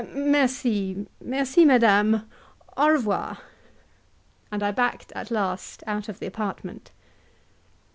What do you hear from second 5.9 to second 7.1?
of the apartment.